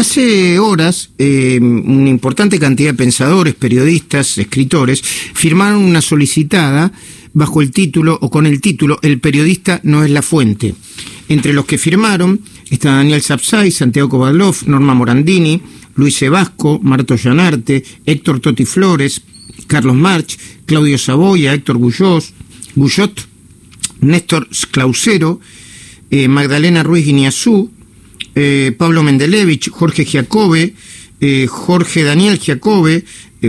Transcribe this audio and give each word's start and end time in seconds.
hace 0.00 0.58
horas 0.58 1.10
eh, 1.18 1.58
una 1.60 2.08
importante 2.08 2.58
cantidad 2.58 2.90
de 2.90 2.96
pensadores, 2.96 3.54
periodistas, 3.54 4.38
escritores 4.38 5.02
firmaron 5.02 5.82
una 5.82 6.00
solicitada 6.00 6.90
bajo 7.34 7.60
el 7.60 7.70
título 7.70 8.18
o 8.20 8.30
con 8.30 8.46
el 8.46 8.60
título 8.60 8.98
El 9.02 9.20
periodista 9.20 9.80
no 9.84 10.02
es 10.02 10.10
la 10.10 10.22
fuente. 10.22 10.74
Entre 11.28 11.52
los 11.52 11.66
que 11.66 11.76
firmaron 11.76 12.40
está 12.70 12.94
Daniel 12.96 13.20
Sapsay, 13.20 13.70
Santiago 13.70 14.08
Kovalov, 14.08 14.56
Norma 14.66 14.94
Morandini, 14.94 15.60
Luis 15.94 16.20
Evasco, 16.22 16.80
Marto 16.82 17.16
Llanarte, 17.16 17.84
Héctor 18.06 18.40
Toti 18.40 18.64
Flores, 18.64 19.20
Carlos 19.66 19.96
March, 19.96 20.38
Claudio 20.64 20.96
Saboya, 20.96 21.52
Héctor 21.52 21.76
Guyos, 21.76 22.32
Guyot, 22.74 23.28
Néstor 24.00 24.48
Sclausero, 24.52 25.40
eh, 26.10 26.26
Magdalena 26.26 26.82
Ruiz 26.82 27.04
Guineazú, 27.04 27.70
eh, 28.34 28.74
Pablo 28.76 29.02
Mendelevich, 29.02 29.70
Jorge 29.70 30.04
Giacobbe, 30.04 30.74
eh, 31.20 31.46
Jorge 31.48 32.02
Daniel 32.02 32.38
Giacobbe, 32.38 33.04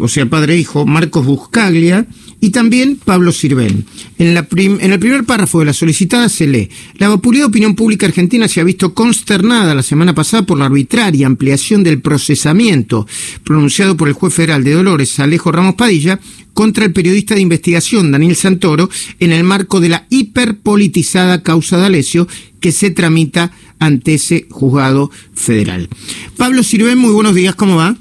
o 0.00 0.08
sea, 0.08 0.26
padre 0.26 0.54
e 0.54 0.58
hijo, 0.58 0.84
Marcos 0.84 1.24
Buscaglia, 1.24 2.06
y 2.40 2.50
también 2.50 2.96
Pablo 3.02 3.32
Sirven. 3.32 3.84
En, 4.18 4.36
el 4.36 4.98
primer 4.98 5.24
párrafo 5.24 5.60
de 5.60 5.66
la 5.66 5.72
solicitada 5.72 6.28
se 6.28 6.46
lee, 6.46 6.70
la 6.98 7.08
vapuleada 7.08 7.48
opinión 7.48 7.74
pública 7.74 8.06
argentina 8.06 8.46
se 8.48 8.60
ha 8.60 8.64
visto 8.64 8.94
consternada 8.94 9.74
la 9.74 9.82
semana 9.82 10.14
pasada 10.14 10.44
por 10.44 10.58
la 10.58 10.66
arbitraria 10.66 11.26
ampliación 11.26 11.82
del 11.82 12.00
procesamiento 12.00 13.06
pronunciado 13.44 13.96
por 13.96 14.08
el 14.08 14.14
juez 14.14 14.34
federal 14.34 14.64
de 14.64 14.72
Dolores, 14.72 15.18
Alejo 15.18 15.50
Ramos 15.50 15.74
Padilla, 15.74 16.20
contra 16.56 16.86
el 16.86 16.92
periodista 16.94 17.34
de 17.34 17.42
investigación 17.42 18.10
Daniel 18.10 18.34
Santoro 18.34 18.88
en 19.20 19.30
el 19.30 19.44
marco 19.44 19.78
de 19.78 19.90
la 19.90 20.06
hiperpolitizada 20.08 21.42
causa 21.42 21.76
de 21.76 21.84
Alesio 21.84 22.26
que 22.60 22.72
se 22.72 22.90
tramita 22.90 23.52
ante 23.78 24.14
ese 24.14 24.46
juzgado 24.50 25.10
federal. 25.34 25.90
Pablo 26.38 26.62
Sirven, 26.62 26.96
muy 26.96 27.12
buenos 27.12 27.34
días, 27.34 27.54
¿cómo 27.54 27.76
va? 27.76 27.94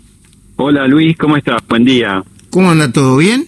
Hola 0.55 0.87
Luis, 0.87 1.17
¿cómo 1.17 1.35
estás? 1.35 1.61
Buen 1.67 1.83
día. 1.83 2.23
¿Cómo 2.49 2.71
anda 2.71 2.89
todo 2.93 3.17
bien? 3.17 3.45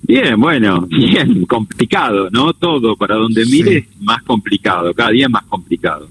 Bien, 0.00 0.40
bueno, 0.40 0.86
bien, 0.90 1.44
complicado, 1.44 2.30
¿no? 2.30 2.54
Todo, 2.54 2.96
para 2.96 3.16
donde 3.16 3.44
mires, 3.44 3.84
más 4.00 4.22
complicado, 4.22 4.94
cada 4.94 5.10
día 5.10 5.28
más 5.28 5.44
complicado. 5.44 6.08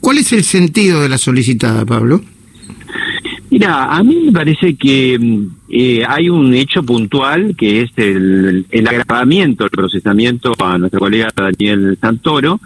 ¿Cuál 0.00 0.18
es 0.18 0.32
el 0.32 0.42
sentido 0.42 1.02
de 1.02 1.08
la 1.08 1.18
solicitada, 1.18 1.86
Pablo? 1.86 2.20
Mira, 3.54 3.84
a 3.84 4.02
mí 4.02 4.16
me 4.16 4.32
parece 4.32 4.74
que 4.74 5.16
mm, 5.16 5.46
eh, 5.68 6.02
hay 6.04 6.28
un 6.28 6.52
hecho 6.54 6.82
puntual 6.82 7.54
que 7.56 7.82
es 7.82 7.90
el, 7.94 8.66
agravamiento, 8.84 9.62
el 9.62 9.70
procesamiento 9.70 10.54
a 10.58 10.76
nuestro 10.76 10.98
colega 10.98 11.28
Daniel 11.32 11.96
Santoro, 12.00 12.58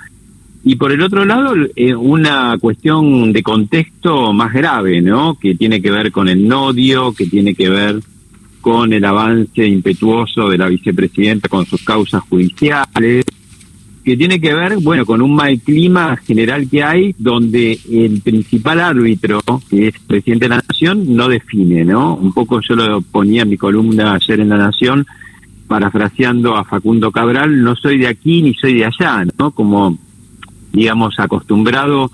y 0.64 0.76
por 0.76 0.90
el 0.90 1.02
otro 1.02 1.26
lado, 1.26 1.54
eh, 1.76 1.94
una 1.94 2.56
cuestión 2.58 3.34
de 3.34 3.42
contexto 3.42 4.32
más 4.32 4.50
grave, 4.54 5.02
¿no? 5.02 5.38
Que 5.38 5.54
tiene 5.56 5.82
que 5.82 5.90
ver 5.90 6.10
con 6.10 6.26
el 6.26 6.48
nodio, 6.48 7.12
que 7.12 7.26
tiene 7.26 7.54
que 7.54 7.68
ver 7.68 8.00
con 8.62 8.90
el 8.90 9.04
avance 9.04 9.66
impetuoso 9.66 10.48
de 10.48 10.56
la 10.56 10.68
vicepresidenta 10.68 11.50
con 11.50 11.66
sus 11.66 11.82
causas 11.82 12.22
judiciales, 12.22 13.26
que 14.08 14.16
tiene 14.16 14.40
que 14.40 14.54
ver, 14.54 14.78
bueno, 14.78 15.04
con 15.04 15.20
un 15.20 15.34
mal 15.34 15.60
clima 15.60 16.16
general 16.16 16.66
que 16.70 16.82
hay, 16.82 17.14
donde 17.18 17.78
el 17.92 18.22
principal 18.22 18.80
árbitro, 18.80 19.42
que 19.68 19.88
es 19.88 19.94
el 19.96 20.00
presidente 20.00 20.46
de 20.46 20.48
la 20.48 20.62
Nación, 20.66 21.14
no 21.14 21.28
define, 21.28 21.84
¿no? 21.84 22.14
Un 22.14 22.32
poco 22.32 22.62
yo 22.62 22.74
lo 22.74 23.02
ponía 23.02 23.42
en 23.42 23.50
mi 23.50 23.58
columna 23.58 24.14
ayer 24.14 24.40
en 24.40 24.48
La 24.48 24.56
Nación, 24.56 25.06
parafraseando 25.66 26.56
a 26.56 26.64
Facundo 26.64 27.12
Cabral, 27.12 27.62
no 27.62 27.76
soy 27.76 27.98
de 27.98 28.06
aquí 28.06 28.40
ni 28.40 28.54
soy 28.54 28.78
de 28.78 28.86
allá, 28.86 29.26
¿no? 29.38 29.50
Como, 29.50 29.98
digamos, 30.72 31.18
acostumbrado 31.18 32.10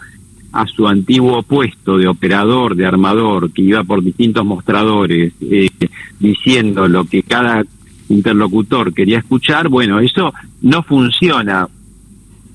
a 0.50 0.66
su 0.66 0.88
antiguo 0.88 1.44
puesto 1.44 1.96
de 1.96 2.08
operador, 2.08 2.74
de 2.74 2.86
armador, 2.86 3.52
que 3.52 3.62
iba 3.62 3.84
por 3.84 4.02
distintos 4.02 4.44
mostradores 4.44 5.32
eh, 5.40 5.70
diciendo 6.18 6.88
lo 6.88 7.04
que 7.04 7.22
cada 7.22 7.62
interlocutor 8.08 8.92
quería 8.92 9.18
escuchar, 9.18 9.68
bueno, 9.68 10.00
eso 10.00 10.34
no 10.62 10.82
funciona 10.82 11.68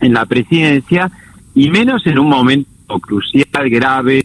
en 0.01 0.13
la 0.13 0.25
presidencia 0.25 1.11
y 1.55 1.69
menos 1.69 2.05
en 2.05 2.19
un 2.19 2.29
momento 2.29 2.99
crucial, 2.99 3.69
grave, 3.69 4.21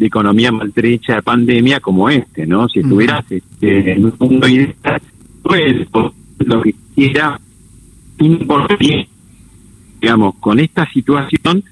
de 0.00 0.06
economía 0.06 0.50
maltrecha, 0.50 1.16
de 1.16 1.22
pandemia 1.22 1.80
como 1.80 2.08
este, 2.08 2.46
¿no? 2.46 2.68
Si 2.68 2.80
estuvieras 2.80 3.24
este, 3.30 3.92
en 3.92 4.06
un 4.06 4.14
mundo 4.18 4.48
ideal, 4.48 5.02
pues 5.42 5.86
lo 6.38 6.62
que 6.62 6.74
quisiera, 6.94 7.38
digamos, 10.00 10.34
con 10.40 10.58
esta 10.58 10.90
situación 10.90 11.62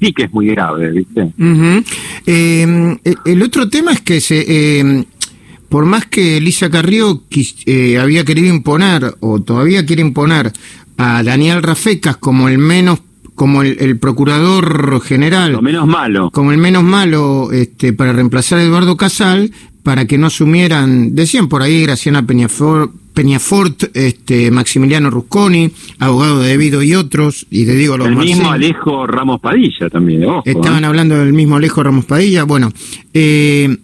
sí 0.00 0.12
que 0.12 0.24
es 0.24 0.32
muy 0.32 0.46
grave, 0.46 0.90
¿viste? 0.90 1.32
Em, 2.26 2.92
e, 3.04 3.14
el 3.26 3.42
otro 3.42 3.68
tema 3.68 3.92
es 3.92 4.00
que 4.00 4.20
se, 4.20 4.78
em, 4.80 5.04
por 5.68 5.84
más 5.84 6.06
que 6.06 6.36
Elisa 6.38 6.70
Carrió 6.70 7.22
eh, 7.66 7.98
había 7.98 8.24
querido 8.24 8.48
imponer, 8.48 9.14
o 9.20 9.40
todavía 9.40 9.84
quiere 9.84 10.02
imponer, 10.02 10.52
a 10.96 11.22
Daniel 11.22 11.62
Rafecas 11.62 12.16
como 12.16 12.48
el 12.48 12.58
menos 12.58 13.00
como 13.34 13.62
el, 13.62 13.98
procurador 13.98 15.00
general. 15.02 15.52
Lo 15.52 15.62
menos 15.62 15.86
malo. 15.86 16.30
Como 16.32 16.52
el 16.52 16.58
menos 16.58 16.82
malo 16.82 17.52
este, 17.52 17.92
para 17.92 18.14
reemplazar 18.14 18.58
a 18.58 18.62
Eduardo 18.62 18.96
Casal, 18.96 19.52
para 19.82 20.06
que 20.06 20.18
no 20.18 20.26
asumieran, 20.26 21.14
decían 21.14 21.48
por 21.48 21.62
ahí 21.62 21.82
Graciana 21.82 22.26
Peñafort, 22.26 22.92
Peñafort, 23.14 23.84
este, 23.94 24.50
Maximiliano 24.50 25.10
Rusconi, 25.10 25.70
abogado 25.98 26.40
de 26.40 26.48
Debido 26.48 26.82
y 26.82 26.94
otros, 26.94 27.46
y 27.50 27.66
te 27.66 27.74
digo 27.74 27.96
los 27.96 28.08
El 28.08 28.16
mismo 28.16 28.50
Alejo 28.50 29.06
Ramos 29.06 29.40
Padilla 29.40 29.88
también, 29.88 30.26
Estaban 30.44 30.82
¿eh? 30.82 30.86
hablando 30.86 31.16
del 31.16 31.32
mismo 31.32 31.56
Alejo 31.56 31.82
Ramos 31.82 32.04
Padilla. 32.04 32.44
Bueno, 32.44 32.72
eh, 33.14 33.76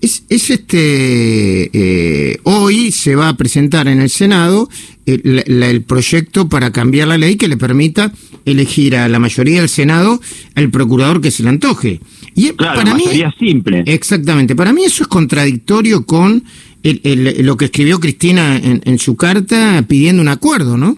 es, 0.00 0.24
es, 0.28 0.50
este 0.50 1.70
eh, 1.72 2.40
hoy 2.44 2.90
se 2.92 3.14
va 3.16 3.28
a 3.28 3.36
presentar 3.36 3.88
en 3.88 4.00
el 4.00 4.08
Senado 4.08 4.68
el, 5.06 5.82
proyecto 5.82 6.48
para 6.48 6.70
cambiar 6.72 7.08
la 7.08 7.18
ley 7.18 7.36
que 7.36 7.48
le 7.48 7.56
permita 7.56 8.12
elegir 8.44 8.96
a 8.96 9.08
la 9.08 9.18
mayoría 9.18 9.60
del 9.60 9.68
Senado 9.68 10.20
al 10.54 10.70
procurador 10.70 11.20
que 11.20 11.30
se 11.30 11.42
le 11.42 11.50
antoje. 11.50 12.00
Y 12.34 12.50
claro, 12.50 12.80
para 12.80 12.94
mayoría 12.94 13.28
mí, 13.28 13.48
simple. 13.48 13.82
Exactamente. 13.86 14.54
Para 14.54 14.72
mí 14.72 14.84
eso 14.84 15.02
es 15.02 15.08
contradictorio 15.08 16.06
con 16.06 16.44
lo 16.82 17.56
que 17.56 17.66
escribió 17.66 18.00
Cristina 18.00 18.56
en, 18.56 18.98
su 18.98 19.16
carta 19.16 19.84
pidiendo 19.86 20.22
un 20.22 20.28
acuerdo, 20.28 20.78
¿no? 20.78 20.96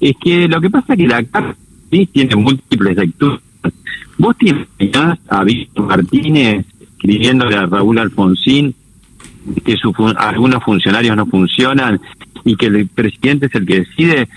Es 0.00 0.16
que 0.20 0.48
lo 0.48 0.60
que 0.60 0.70
pasa 0.70 0.94
es 0.94 0.98
que 0.98 1.06
la 1.06 1.22
carta 1.22 1.56
tiene 2.12 2.34
múltiples 2.34 2.96
lecturas. 2.96 3.40
Vos 4.18 4.36
tienes 4.38 4.66
a 5.28 5.44
Víctor 5.44 5.86
Martínez 5.86 6.66
escribiéndole 7.04 7.56
a 7.56 7.66
Raúl 7.66 7.98
Alfonsín 7.98 8.74
que 9.62 9.76
algunos 10.16 10.64
funcionarios 10.64 11.14
no 11.14 11.26
funcionan 11.26 12.00
y 12.46 12.56
que 12.56 12.66
el 12.66 12.88
presidente 12.88 13.46
es 13.46 13.54
el 13.54 13.66
que 13.66 13.80
decide, 13.80 14.28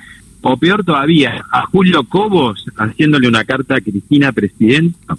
o 0.42 0.58
peor 0.58 0.84
todavía, 0.84 1.46
a 1.50 1.66
Julio 1.68 2.04
Cobos 2.04 2.66
haciéndole 2.76 3.30
una 3.30 3.46
carta 3.46 3.76
a 3.76 3.82
Cristina 3.82 4.34
Presidenta. 4.34 5.18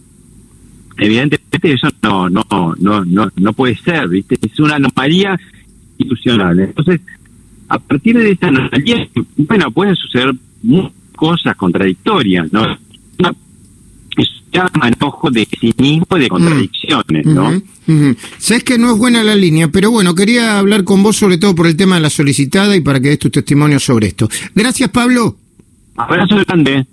Evidentemente 0.98 1.72
eso 1.72 1.88
no 2.02 2.28
no 2.28 2.44
no 2.78 3.04
no 3.04 3.30
no 3.34 3.52
puede 3.54 3.76
ser 3.76 4.08
viste 4.08 4.36
es 4.42 4.60
una 4.60 4.76
anomalía 4.76 5.38
institucional. 5.96 6.58
Entonces 6.60 7.00
a 7.68 7.78
partir 7.78 8.18
de 8.18 8.32
esa 8.32 8.48
anomalía 8.48 9.08
bueno 9.38 9.70
pueden 9.70 9.96
suceder 9.96 10.34
muchas 10.62 10.92
cosas 11.16 11.56
contradictorias 11.56 12.52
no 12.52 12.78
es 14.18 14.28
un 14.74 14.84
enojo 14.84 15.30
de 15.30 15.46
cinismo 15.46 16.16
y 16.16 16.20
de 16.20 16.26
mm. 16.26 16.28
contradicciones, 16.28 17.26
¿no? 17.26 17.62
Sabes 18.38 18.64
que 18.64 18.78
no 18.78 18.92
es 18.92 18.98
buena 18.98 19.22
la 19.22 19.34
línea, 19.34 19.68
pero 19.68 19.90
bueno, 19.90 20.14
quería 20.14 20.58
hablar 20.58 20.84
con 20.84 21.02
vos 21.02 21.16
sobre 21.16 21.38
todo 21.38 21.54
por 21.54 21.66
el 21.66 21.76
tema 21.76 21.94
de 21.94 22.02
la 22.02 22.10
solicitada 22.10 22.76
y 22.76 22.80
para 22.80 23.00
que 23.00 23.08
des 23.08 23.18
tu 23.18 23.30
testimonio 23.30 23.78
sobre 23.78 24.08
esto. 24.08 24.28
Gracias, 24.54 24.90
Pablo. 24.90 25.36
Abrazo 25.96 26.36
grande. 26.46 26.86